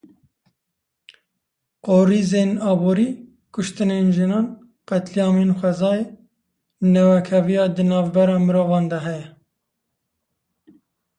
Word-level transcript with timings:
Qrîzên 1.85 2.51
aborî, 2.71 3.09
kuştinên 3.53 4.07
jinan, 4.15 4.45
qetlîamên 4.89 5.49
xwezayê, 5.59 6.03
newekheviya 6.93 7.65
di 7.75 7.83
navbera 7.89 8.37
mirovan 8.45 8.85
de 8.91 8.99
heye. 9.05 9.27